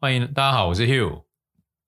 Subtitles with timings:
[0.00, 1.24] 欢迎大家好，我是 Hugh。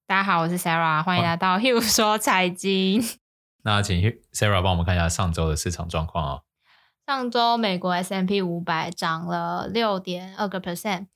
[0.04, 3.00] 大家好，我是 Sarah，欢迎来到 Hugh 说财经。
[3.62, 4.00] 那请
[4.32, 6.42] Sarah 帮我们看一下上周的市场状况啊。
[7.06, 11.06] 上周美国 S M P 五百涨了六点二个 percent，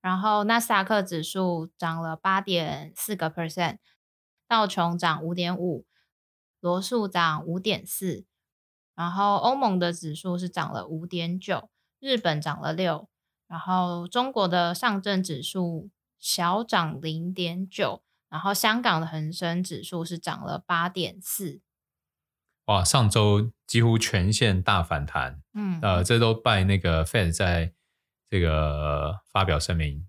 [0.00, 3.76] 然后纳斯达克指数涨了八点四个 percent，
[4.48, 5.84] 道琼涨五点五，
[6.60, 8.24] 罗素涨五点四，
[8.94, 11.68] 然后欧盟的指数是涨了五点九，
[11.98, 13.10] 日本涨了六，
[13.46, 18.04] 然后中国的上证指数小涨零点九。
[18.28, 21.60] 然后香港的恒生指数是涨了八点四，
[22.66, 22.84] 哇！
[22.84, 27.74] 上周几乎全线大反弹，嗯，呃，这都拜那个 Fed 在
[28.28, 30.06] 这个发表声明，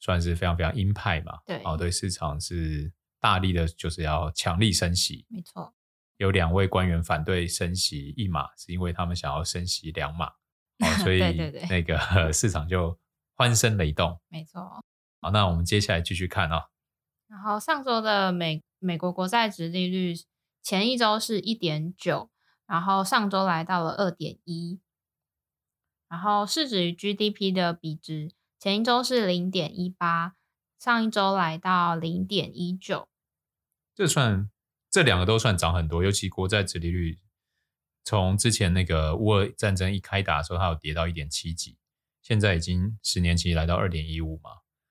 [0.00, 5.72] 算是非常非常鹰派嘛，对，哦，对市场是大力的，就是要强力升息，没错。
[6.16, 10.26] 有两位官员反对升息一码，是因为他们想要升息两码，
[10.82, 11.20] 哦，所以
[11.68, 12.98] 那个 市场就
[13.36, 14.84] 欢声雷动，没错。
[15.20, 16.62] 好，那我们接下来继续看啊、哦。
[17.28, 20.14] 然后上周的美美国国债值利率
[20.62, 22.30] 前一周是一点九，
[22.66, 24.80] 然后上周来到了二点一，
[26.08, 30.34] 然后市值与 GDP 的比值前一周是零点一八，
[30.78, 33.08] 上一周来到零点一九。
[33.94, 34.50] 这算
[34.90, 37.20] 这两个都算涨很多，尤其国债殖利率
[38.02, 41.76] 从之前那个乌俄战争一开打的时候，它有跌到一点七几，
[42.22, 44.50] 现在已经十年期来到二点一五嘛，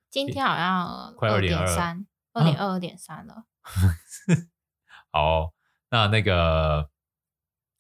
[0.10, 2.06] 今天好像快二点三。
[2.32, 3.46] 二点二、二点三了。
[5.12, 5.54] 好、哦，
[5.90, 6.92] 那那个，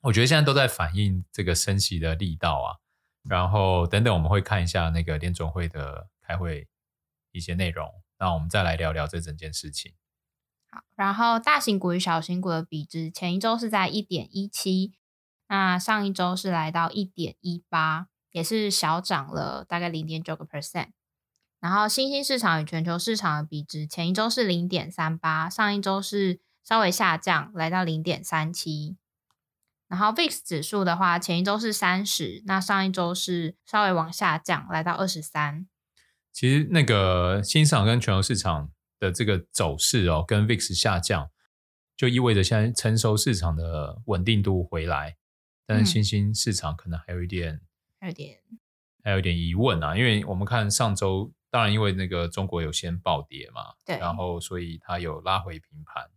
[0.02, 2.78] 我觉得现在都在反映这个升息的力道啊。
[3.24, 6.68] 然后等等，我们会看一下那个联总会的开会
[7.32, 7.88] 一些内容。
[8.18, 9.94] 那我们再来聊聊这整件事情。
[10.72, 14.94] 好，然后大型股与小型股的比值，前一周是在一点一七，
[15.48, 20.90] 那上一周是来到一点一八，也是小涨了大概零点九个 percent。
[21.60, 28.96] 然后新兴市场与全球市场的比值，前一周是零点三八，上一周是稍微下降，来到零点三七。
[29.90, 35.68] 然后 VIX 指数的话，前一周是三十，那上一周是稍微往下降，来到二十三。
[36.32, 41.30] 其实那个新兴市场跟全球市场的这个走势哦，跟 VIX 下降，
[41.98, 45.18] 就意味着现在成熟市场的稳定度回来，
[45.66, 47.62] 但是新兴市场可能还有一点，嗯、
[48.00, 48.40] 还有点，
[49.04, 51.34] 还有点疑问啊，因为我们看上周。
[51.52, 56.10] 当然，因为那个中国有先暴跌嘛，对，然后所以它有拉回平盘。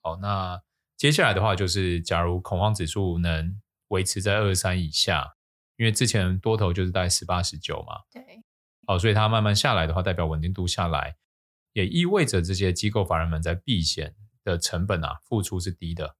[0.00, 0.62] 好，那
[0.96, 5.36] 接下来的话就是，假如恐慌指数能维持在二十三以下，
[5.76, 8.42] 因为之前多头就是在十八、十九嘛，对，
[8.86, 11.16] 好，所以它慢慢下来的话，代表稳定度下来，
[11.72, 16.16] 也意味着这些机构法人们在避险的成本啊，付出是低的，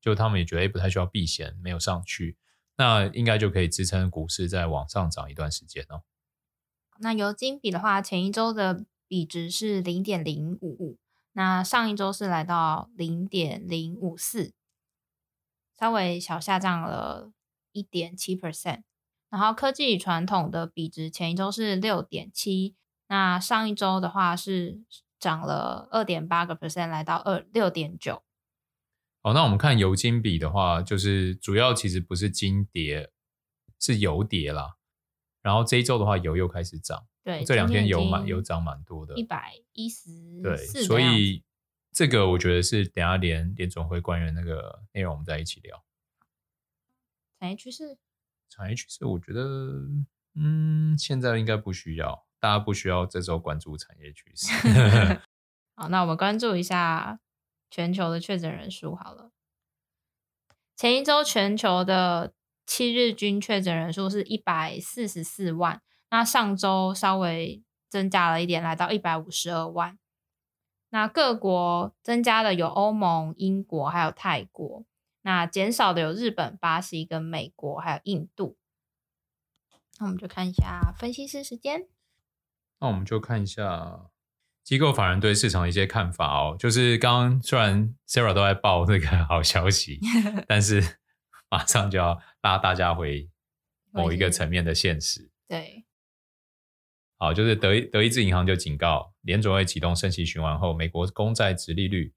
[0.00, 2.38] 就他们也觉得不太需要避险，没有上去，
[2.76, 6.02] 那应该就可以支撑股市再往上涨一段时间哦。
[7.00, 10.98] 那油金比的话，前一周的比值是零点零五五，
[11.32, 14.52] 那上一周是来到零点零五四，
[15.78, 17.32] 稍微小下降了
[17.72, 18.82] 一点七 percent。
[19.28, 22.74] 然后科技与传统的比值前一周是六点七，
[23.08, 24.80] 那上一周的话是
[25.18, 28.22] 涨了二点八个 percent，来到二六点九。
[29.22, 33.10] 好，那我们看油金比的话，就是主要其实不是金跌，
[33.80, 34.75] 是油跌啦。
[35.46, 37.06] 然后这一周的话，油又开始涨。
[37.22, 40.42] 对，这两天油蛮油涨蛮多的，一百一十。
[40.42, 41.44] 对，所以
[41.92, 45.84] 这个我觉得是等下连联总会官员那个内容，我们再一起聊。
[47.38, 47.96] 产业趋势，
[48.48, 49.40] 产业趋势，我觉得
[50.34, 54.50] 嗯，现在应该不需要，大家不需要这周关注产业趋势。
[55.78, 57.20] 好，那我们关注一下
[57.70, 59.30] 全球的确诊人数好了。
[60.74, 62.32] 前一周全球的。
[62.66, 69.96] 七日均确诊人数是一百四十四万，那上周稍微增加了一点，来到一百五十二万。
[70.90, 74.84] 那各国增加的有欧盟、英国还有泰国，
[75.22, 78.56] 那减少的有日本、巴西跟美国还有印度。
[79.98, 81.86] 那我们就看一下分析师时间。
[82.80, 84.10] 那我们就看一下
[84.62, 86.56] 机构法人对市场的一些看法哦。
[86.58, 90.00] 就是刚刚虽然 Sarah 都在报这个好消息，
[90.48, 90.98] 但是。
[91.48, 93.30] 马上就要拉大家回
[93.90, 95.30] 某一个层面的现实。
[95.48, 95.84] 对，
[97.18, 102.14] 好，就是德德意志银行就警告，联准会启动升息循环后，美国公债殖利率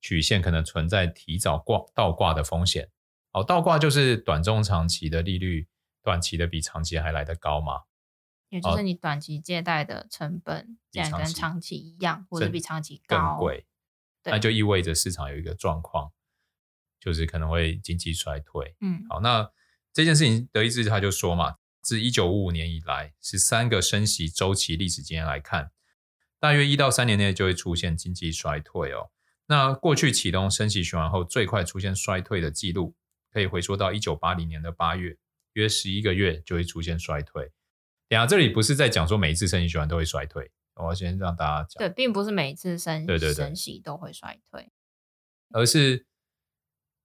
[0.00, 2.90] 曲线可能存在提早挂倒挂的风险。
[3.30, 5.68] 好，倒挂就是短中长期的利率，
[6.02, 7.82] 短期的比长期还来得高嘛？
[8.50, 13.66] 也就是你短期借贷的成本竟然跟长期一样，或者比长期高更贵，
[14.24, 16.12] 那就意味着市场有一个状况。
[17.02, 19.50] 就是可能会经济衰退，嗯，好，那
[19.92, 25.72] 这件事情，德意志他就说嘛，自一九五五年以来十三个升息周期历史经验来看，
[26.38, 29.10] 大约一到三年内就会出现经济衰退哦。
[29.46, 32.94] 那过去启动升息循环后最快出现衰退的记录，
[33.32, 35.18] 可以回溯到一九八零年的八月，
[35.54, 37.50] 约十一个月就会出现衰退。
[38.08, 43.34] 等下这里不是在讲说每一次升息循环都会衰退，我要先让大家讲，对，并不是每一次升对对对。
[43.34, 44.70] 升息都会衰退，
[45.50, 46.06] 而是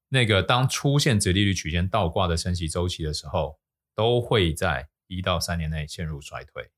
[0.10, 3.60] 那个当出现直利率曲线倒挂的升息周期的时候，
[3.94, 6.72] 都会在一到三年内陷入衰退。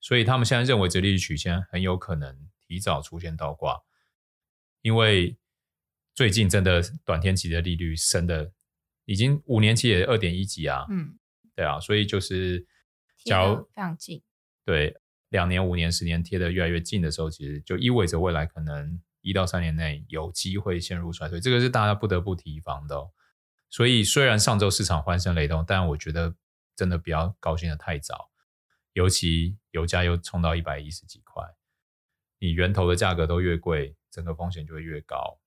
[0.00, 3.80] 所以他们现在认为直利率曲线很有可能提早出现倒挂。
[4.82, 5.36] 因为
[6.14, 8.52] 最近真的短天期的利率升的
[9.04, 11.18] 已经五年期也二点一几啊，嗯，
[11.54, 12.66] 对啊，所以就是
[13.24, 14.22] 假如非常近，
[14.64, 14.96] 对，
[15.28, 23.10] 两年、五年、十年贴的越来越近的时候，其实就意味着未来可能一到三年内有机会陷入衰退，这个是大家不得不提防的哦。
[23.68, 26.34] 所以虽然上周市场欢声雷动，但我觉得
[26.74, 28.30] 真的不要高兴的太早，
[28.92, 31.44] 尤其油价又冲到一百一十几块，
[32.38, 33.96] 你源头的价格都越贵。
[34.12, 35.38] 整个风险就会越高。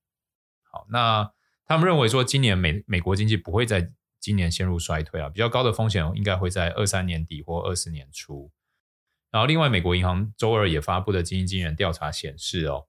[0.62, 1.34] 好，那
[1.66, 3.92] 他们认为说，今年美美国经济不会在
[4.22, 8.54] 今年陷入衰退啊，比较高的风险应该会在二三年底或二四年初。
[9.32, 12.88] 然后，另外，美国银行周二也发布的经济经理人调查显示，哦，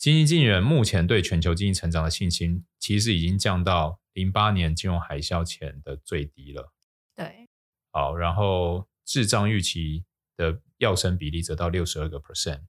[0.00, 6.72] 经济经理人目前对全球经济成长的信心，其实已经降到零八年金融海啸前的最低了。
[7.14, 7.46] 对，
[7.92, 10.06] 好，然后滞胀预期
[10.38, 12.62] 的要升比例则到六十二个 percent。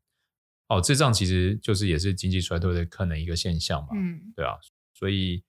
[0.68, 4.58] 哦，滞胀其实就是也是经济衰退的可能一个现象嘛，嗯，对啊，
[4.94, 5.42] 所以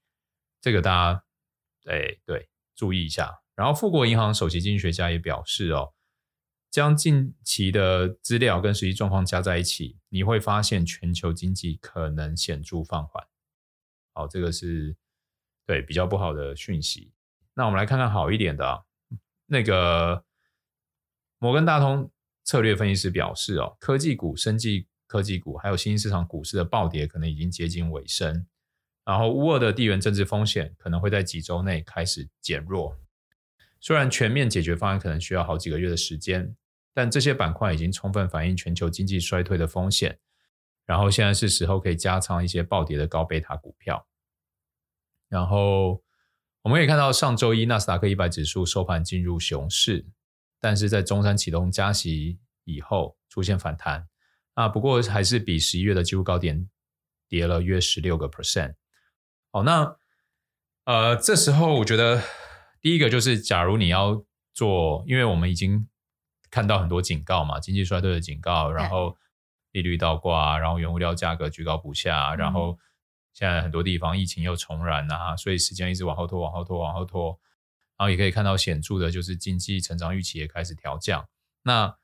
[0.61, 1.25] 这个大家
[1.87, 3.41] 哎对注意一下。
[3.57, 5.93] 然后富国银行首席经济学家也表示哦，
[6.73, 13.25] 将近期的资料跟实际状况加在一起，你会发现全球经济可能显著放缓。
[14.13, 14.97] 好，这个是
[15.65, 17.13] 对比较不好的讯息。
[17.55, 18.83] 那我们来看看好一点的啊，
[19.47, 20.25] 那个
[21.39, 22.11] 摩根大通
[22.43, 24.89] 策略分析师表示哦，科技股、生技。
[25.07, 28.47] 科技股还有新兴市场股市的暴跌可能已经接近尾声，
[29.05, 32.99] 然后乌俄的地缘政治风险可能会在几周内开始减弱。
[33.79, 36.57] 虽然全面解决方案可能需要好几个月的时间，
[36.93, 40.19] 但这些板块已经充分反映全球经济衰退的风险。
[40.85, 44.07] 然后现在是时候可以加仓一些暴跌的高贝塔股票。
[45.29, 46.03] 然后
[46.63, 50.07] 我们可以看到上周一纳斯达克一百指数收盘进入熊市，
[50.61, 54.09] 但是在中山启动加息以后出现反弹。
[54.55, 56.69] 啊，不过还是比十一月的几乎高点
[57.29, 58.75] 跌了约十六个 percent。
[59.51, 59.97] 好，那
[60.85, 62.23] 呃，这时候我觉得
[62.81, 65.89] 第一个就是，假如你要做，因为我们已经
[66.53, 69.17] 看到很多警告嘛，经济衰退的警告，然后
[69.73, 72.79] 利率倒挂，然后原物料价格居高不下，然后
[73.33, 77.41] 现在很多地方疫情又重燃啊，所以时间一直往后拖，往后拖，往后拖，
[77.97, 81.27] 然后也可以看到显著的就是经济成长预期也开始调降。
[81.63, 81.97] 那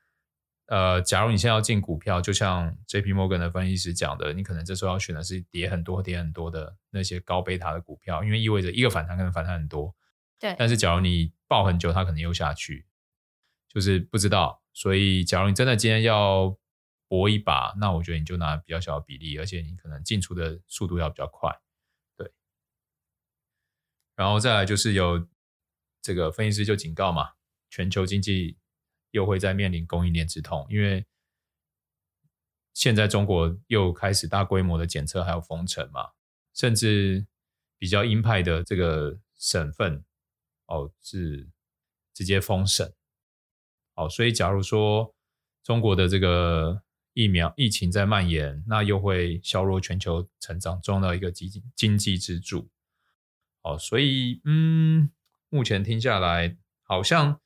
[0.65, 9.95] 呃，假如你现在要进股票，就像 JP Morgan 的分析师讲的，你可能这时候要选的是跌很多、跌很多的那些高贝塔的股票，因为意味着一个反弹可能反弹很多。
[10.39, 10.55] 对。
[10.59, 12.85] 但是假如你抱很久，它可能又下去，
[13.69, 14.61] 就是不知道。
[14.73, 16.57] 所以，假如你真的今天要
[17.07, 21.57] 搏一把，那我觉得你就拿比较小的比例，而且你可能进出的速度要比较快。
[22.17, 22.31] 对。
[24.15, 25.27] 然后再来就是有
[26.01, 27.35] 这个分析师就警告嘛，
[27.69, 28.57] 全球经济。
[29.11, 31.03] 又会在面临供应链之痛，因为
[32.75, 36.11] 现在中国又开始大规模的检测还有封城嘛，
[36.53, 37.25] 甚至
[37.79, 40.05] 比较鹰派的这个省份
[40.67, 41.49] 哦是
[42.13, 42.93] 直接封省，
[43.99, 45.13] 哦，所以假如说
[45.63, 46.81] 中国的这个
[47.13, 52.69] 疫苗疫情在蔓延，那又会削弱全球成长中的一个经经济支柱，
[53.61, 55.09] 哦，所以嗯，
[55.49, 57.39] 目前听下来好像。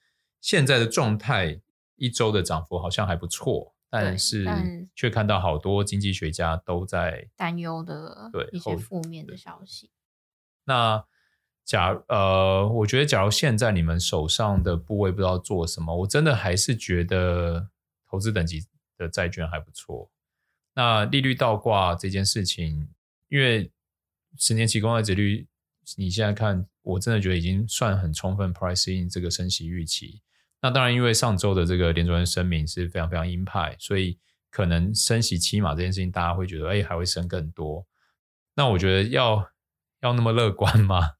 [0.43, 1.61] 现在的状态，
[1.95, 4.45] 一周的涨幅好像还不错，但是
[4.93, 9.89] 却看到好多经济学家都在担忧的，对一些负面的消息。
[10.65, 11.05] 那
[11.65, 17.69] 假呃，我觉得假如现在你们手上的部位不知道做什么，我真的还是觉得
[18.07, 18.65] 投资等级
[18.97, 20.11] 的债券还不错。
[20.75, 22.89] 那利率倒挂这件事情，
[23.29, 23.71] 因为
[24.37, 25.47] 十年期公债殖率，
[25.95, 30.21] 你现在看，我真的觉得已经算很充分 pricing 这个升息预期。
[30.61, 34.17] 那当然，因为上周的这个联储会声明是非常非常鹰派，所以
[34.49, 37.85] 可能升息期码这件事情，大家会觉得，哎，还会升更多。
[38.55, 39.51] 那我觉得要
[40.01, 41.11] 要那么乐观吗？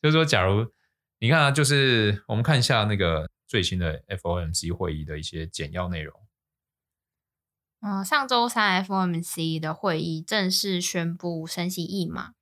[0.00, 0.72] 就是说，假如
[1.18, 6.14] 你看啊，就是我们看一下那个最新的 FOMC 会议的一些简要内容。
[7.80, 12.34] 嗯，上周三 FOMC 的会议正式宣布升息一码，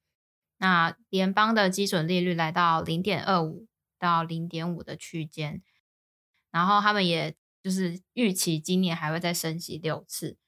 [0.59, 3.67] 那联邦的基准利率来到零点二五
[3.99, 5.63] 到零点五的区间。
[6.51, 10.39] 然后他们也就是预期今年还会再升息六次，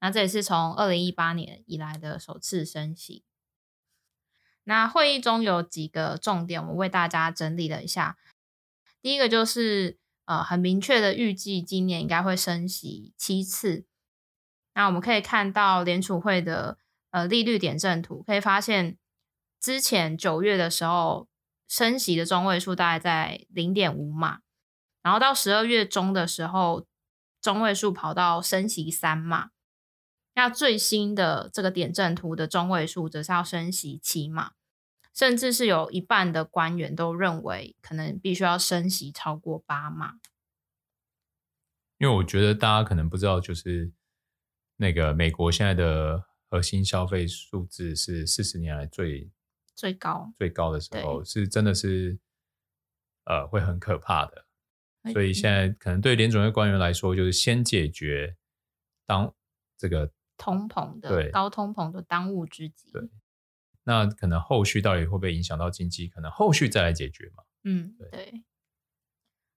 [0.00, 3.24] 那这也是从二零一八年以来的首次升息。
[4.68, 8.18] 那会议中有几个重点，我为大家整理了一下。
[9.00, 13.84] 第一个就是呃，很明确的预计今年应该会升息七次。
[14.74, 16.78] 那我们可以看到联储会的
[17.10, 18.98] 呃利率点阵图，可以发现
[19.60, 21.28] 之前九月的时候
[21.68, 24.40] 升息的中位数大概在零点五码，
[25.02, 26.84] 然后到十二月中的时候
[27.40, 29.50] 中位数跑到升息三码。
[30.34, 34.52] 那最新的这个点阵图的中位数则是要升息七码，
[35.16, 40.20] 甚至是有一半的官员都认为可能必须要升息超过八码。
[41.96, 43.90] 因为我觉得大家可能不知道，就是
[44.76, 49.30] 那个美国现在的核心消费数字是四十年来最
[49.74, 52.18] 最高最高的时候，是真的是
[53.24, 54.44] 呃会很可怕的。
[55.12, 58.36] 所以现在可能对联准会官员来说，就是先解决
[59.06, 59.34] 当
[59.78, 60.12] 这个。
[60.38, 62.90] 通膨的高通膨的当务之急。
[62.92, 63.08] 对，
[63.86, 66.08] 那可能后续到底会不会影响到经济？
[66.08, 67.44] 可能后续再来解决嘛。
[67.62, 68.10] 嗯，对。
[68.10, 68.44] 对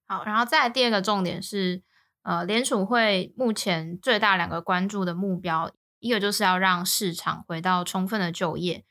[0.06, 1.82] 好，然后再来第二个重点是，
[2.22, 8.84] 呃，联储会目前最大两个关注的目标，一个就是要让市场回到充分的就业，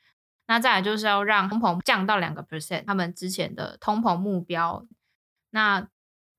[0.46, 4.86] 那再来就是要让通膨降到两个 percent，他们之前的通膨目标。
[5.50, 5.88] 那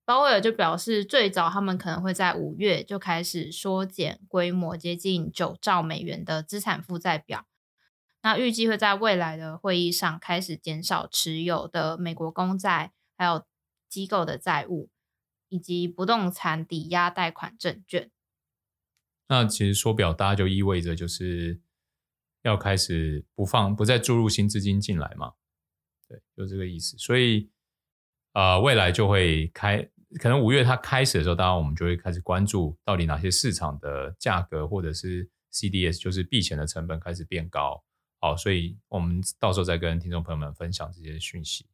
[0.03, 7.45] 鲍威尔就表示，最早他们可能会在五月就开始缩减规模接近九兆美元的资产负债表。
[8.23, 13.45] 那预计会在未来的会议上开始减少持有的美国公债，还有
[13.89, 14.89] 机构的债务，
[15.49, 18.11] 以及不动产抵押贷款证券。
[19.27, 21.59] 那其实缩表，大家就意味着就是
[22.43, 25.33] 要开始不放，不再注入新资金进来嘛？
[26.07, 26.97] 对，就这个意思。
[26.97, 27.49] 所以，
[28.33, 29.89] 呃，未来就会开。
[30.19, 37.81] 可能五月它开始的时候，当然我们就会开始关注到底哪些市场的价格或者是 CDS，就是避险的成本开始变高。
[38.21, 41.65] 好，所以我们到时候再跟听众朋友们分享这些讯息。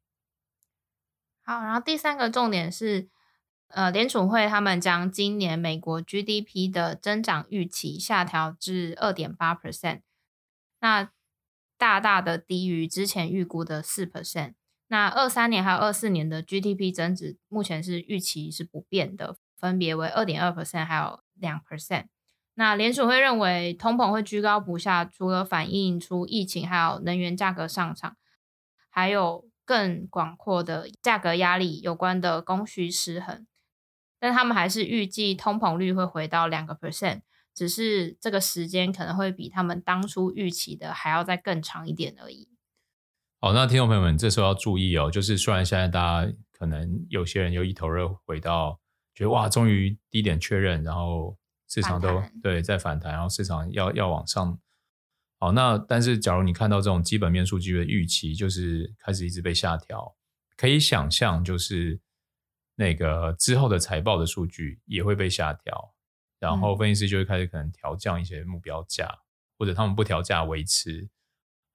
[1.44, 3.10] 好，然后第三个重点是，
[3.68, 10.04] 呃，联储会他们将今年美国 GDP 的增长预期下调至二点八 percent，
[10.80, 11.12] 那
[11.77, 14.54] 大大的低于之前预估的四 percent。
[14.88, 22.08] 那二三年还有二四年的 GDP 增值，目前是预期是不变的，分别为二点二 percent 还有两 percent。
[22.60, 28.18] 那联储会认为通膨会居高不下，除了反映出疫情还有能源价格上涨，
[28.90, 33.46] 还有更广阔的价格压力有关的供需失衡。
[34.20, 37.22] 但他们还是预计通膨率会回到两个 percent，
[37.54, 42.50] 只是这个时间可能会比他们当初预期的还要再更长一点而已。
[43.40, 48.80] 好，那听众朋友们，这时候要注意哦，就是虽然现在大家可能有些人又一头热回到，
[49.14, 51.38] 觉得哇，终于低点确认，然后
[51.68, 54.58] 市场都对在反弹，然后市场要要往上。
[55.40, 60.16] 好，那但是假如你看到这种基本面数据的预期，就是开始一直被下调，
[60.56, 62.00] 可以想象就是
[62.76, 65.94] 那个之后的财报的数据也会被下调，
[66.40, 69.22] 然后分析师就会开始可能调降一些目标价，嗯、
[69.60, 71.08] 或者他们不调价维持。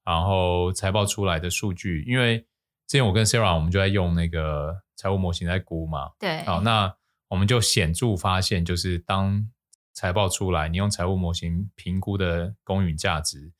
[0.04, 2.40] 然后财报出来的数据，因为
[2.88, 6.92] 之前我跟 Sarah 我们就在用那个财务模型在估嘛，对，好，那
[7.28, 9.48] 我们就显著发现，就是当
[9.92, 13.52] 财报出来，你用财务模型评估的公允价值，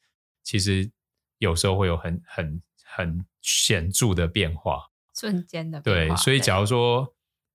[0.43, 0.91] 其实
[1.39, 6.15] 有时候会有很很很显著的变化，瞬间的变化。
[6.15, 7.05] 对，所以假如说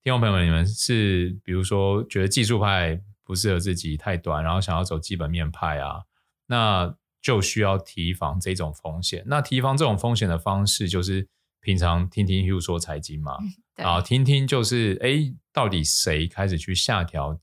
[0.04, 6.04] 听众朋友们，你们是比如说觉得技术派不适合自己太短，然后想要走基本面派啊，
[6.46, 6.96] 那。
[7.20, 9.22] 就需要提防这种风险。
[9.26, 11.28] 那提防这种风险的方式，就是
[11.60, 13.38] 平常听听 Hugh 说财经嘛，
[13.76, 17.38] 然后听听就是，哎，到底谁开始去下调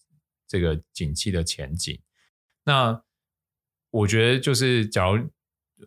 [0.55, 2.01] 这个景气的前景？
[2.63, 3.03] 那
[3.91, 5.29] 我觉得就是，假如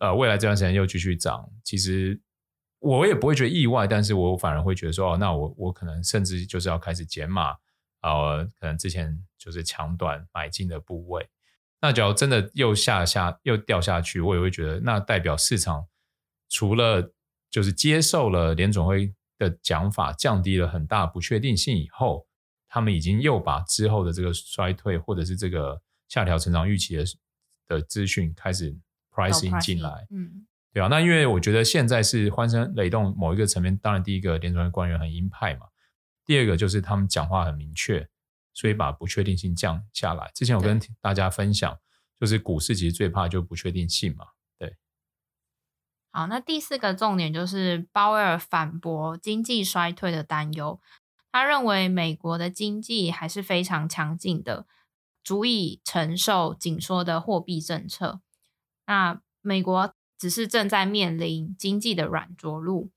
[0.01, 2.19] 呃未来这段时间又继续涨，其实
[2.79, 7.55] 我也不会觉得意外，但是我反而会觉得说，哦，那我我可能甚至就是要开始减码，
[8.01, 11.29] 呃，可能之前就是抢短买进的部位。
[11.79, 15.88] 那假如真的又下下又掉下去，我也会觉得，那代表市场
[16.50, 17.13] 除了
[17.50, 22.26] 就是接受了联总会的讲法，降低了很大不确定性以后，
[22.77, 27.03] 他们已经又把之后的这个衰退或者是这个下调成长预期的
[27.67, 28.77] 的资讯开始
[29.12, 30.88] pricing 进来，嗯，对啊。
[30.88, 35.65] 那因为我觉得现在是欢声雷动某一个层面，当然第一个联储会官员很鹰派嘛，
[36.24, 38.07] 第二个就是他们讲话很明确。
[38.53, 40.31] 所以把不确定性降下来。
[40.34, 41.77] 之前我跟大家分享，
[42.19, 44.25] 就是股市其实最怕就不确定性嘛。
[44.57, 44.75] 对。
[46.10, 50.81] 好，那第四个重点就是鲍威尔反驳经济衰退的担忧。
[51.38, 54.65] 他认为美国的经济还是非常强劲的，
[55.24, 58.22] 足以承受紧缩的货币政策。
[58.88, 62.89] 那美国只是正在面临经济的软着陆，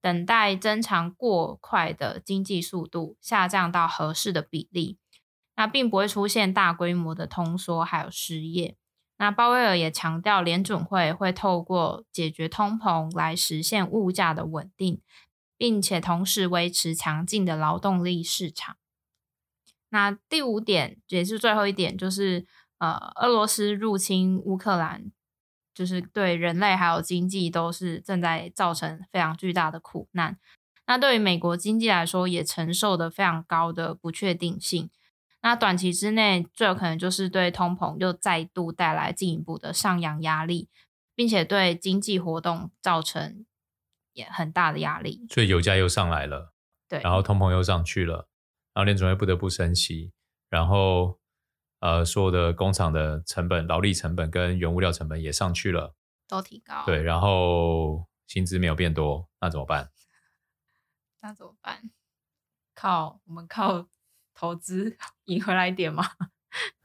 [0.00, 4.98] 等待增长过快的经济速度下降到合适的比例，
[5.54, 8.76] 那并不会出现大规模的通缩还有失业。
[9.18, 15.00] 那鲍威尔也强调，联准会会透过解决通膨来实现物价的稳定，
[15.56, 18.76] 并且同时维持强劲的劳动力市场。
[19.90, 22.44] 那第五点也是最后一点，就是
[22.78, 25.10] 呃，俄罗斯入侵乌克兰，
[25.72, 30.38] 就是对人类还有经济都是正在造成非常巨大的苦难。
[30.86, 34.90] 那对于美国经济来说，也承受的非常高的不确定性。
[35.42, 40.68] 那短期之内最有可能就是对通膨又再度带来进一步的上扬压力，
[41.14, 43.46] 并且对经济活动造成
[44.16, 45.24] 也很大的压力。
[45.30, 46.52] 所以油价又上来了，
[46.88, 48.28] 对，然后通膨又上去了，
[48.74, 50.12] 然后联准会不得不升息，
[50.50, 51.20] 然后
[51.78, 55.94] 呃，所有的工厂的成本、劳力成本跟原物料成本也上去了，
[56.26, 56.84] 都提高。
[56.84, 59.90] 对，然后薪资没有变多，那怎么办？
[61.20, 61.90] 那怎么办？
[62.74, 63.86] 靠，我们靠。
[64.38, 66.04] 投资赢回来一点吗？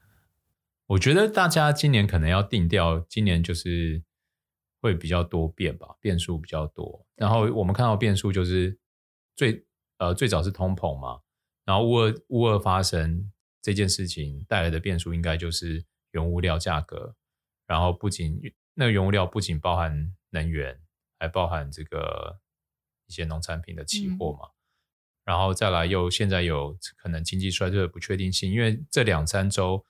[0.88, 4.02] 我觉得大家今年可能要定调，今年就是
[4.82, 7.06] 会比较多变吧，变数比较多。
[7.16, 8.78] 然后我们看到变数就是
[9.36, 9.66] 最
[10.00, 11.22] 呃最早是通膨嘛，
[11.64, 17.16] 然后乌俄乌俄发生这件事情带来的变数，应该就是原物料价格。
[17.68, 18.42] 然后不仅
[18.74, 20.78] 那个原物料不仅包含能源，
[21.20, 22.40] 还包含这个
[23.08, 24.48] 一些农产品的期货嘛。
[24.48, 24.56] 嗯
[25.24, 29.86] 然后再来，又现在有可能经济衰退的不确定性，因为这两三周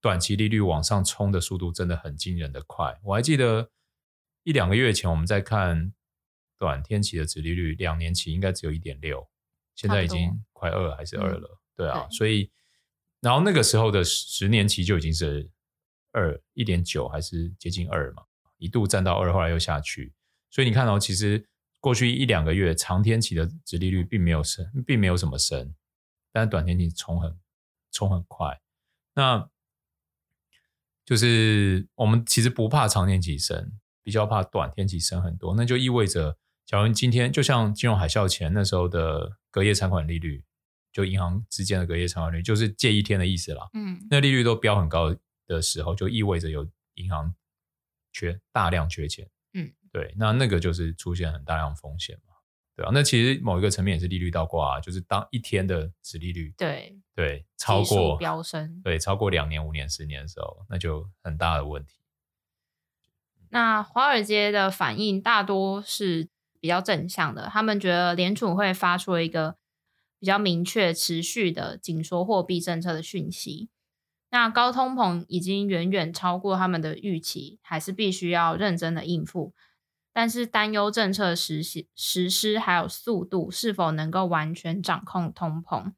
[0.00, 2.98] 短期利率往上冲的速度真的很惊人的快。
[3.04, 3.70] 我还记得
[4.44, 5.92] 一两个月前我们在看
[6.56, 9.28] 短天期的殖利率，两年期应该只有一点六，
[9.74, 12.52] 现在已经快二还是二了，对啊，所以
[13.20, 15.50] 然后那个时候的十年期就已经是
[16.12, 18.22] 二一点九还是接近二嘛，
[18.58, 20.14] 一度站到二，后来又下去，
[20.50, 21.48] 所以你看到其实。
[21.80, 25.74] 过去一两个月，长天期的殖利率并没有升，并没有什么升，
[26.32, 27.38] 但是短天期冲很
[27.92, 28.58] 冲很快。
[29.12, 29.50] 那
[31.04, 33.70] 就是我们其实不怕长天期升，
[34.04, 35.56] 比较怕短天期升很多。
[35.56, 40.44] 那就意味着，假如今天就像金融海啸前那时候的隔夜偿款利率，
[40.92, 43.68] 就银行之间的隔夜偿款率，就是借一天的意思啦。
[43.72, 45.12] 嗯，那利率都飙很高
[45.48, 46.64] 的时候，就意味着有
[46.94, 47.34] 银行
[48.12, 49.28] 缺大量缺钱。
[49.54, 52.34] 嗯对，那那个就是出现很大量风险嘛，
[52.76, 61.94] 对啊，那其实某一个层面也是利率倒挂啊，就是当一天的殖利率对对超过飙升，对超过两年、五年、十年的时候，那就很大的问题。
[63.54, 69.54] 那华尔街的反应大多是比较正向的，他们觉得联储会发出一个
[70.18, 73.68] 比较明确、持续的紧缩货币政策的讯息。
[74.30, 79.54] 那高通膨已经远远超过他们的预期，还是必须要认真的应付。
[80.12, 85.92] 但是担忧政策实施实施还有速度是否能够完全掌控通膨，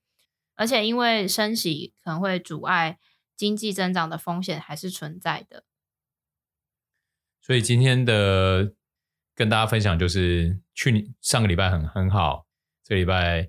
[0.57, 2.99] 而且因为升息可能会阻碍
[3.35, 5.64] 经济增长的风险还是存在的。
[7.46, 8.74] 所以今天的
[9.37, 12.44] 跟大家分享就是，去年上个礼拜很很好，
[12.82, 13.48] 这个礼拜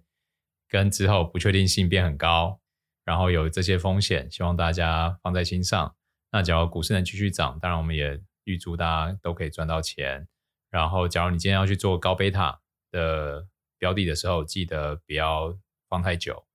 [0.69, 2.61] 跟之后不确定性变很高，
[3.03, 5.95] 然后有这些风险，希望大家放在心上。
[6.31, 10.27] 那假如股市能继续涨，当然我们也预祝大家都可以赚到钱。
[10.69, 13.47] 然后，假如你今天要去做高贝塔的
[13.79, 15.57] 标的的时候，记得不要
[15.89, 16.45] 放太久，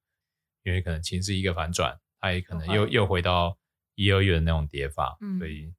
[0.62, 3.59] 因为可能情势一个反转，它也可能又又回到
[3.96, 5.74] 一二月的那种跌法，嗯，所以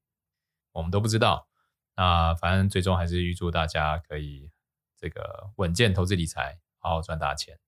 [0.72, 1.48] 我们都不知道。
[1.96, 4.50] 那反正最终还是预祝大家可以
[4.96, 7.58] 这个稳健投资理财，好好赚大钱。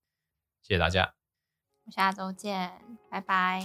[0.61, 1.13] 谢谢大家，
[1.85, 3.61] 我下周见，拜拜。